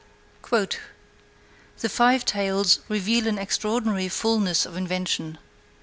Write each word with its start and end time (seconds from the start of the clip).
The 0.49 1.87
five 1.87 2.25
tales 2.25 2.79
reveal 2.89 3.27
an 3.27 3.37
extraordinary 3.37 4.07
fulness 4.07 4.65
of 4.65 4.75
invention. 4.75 5.37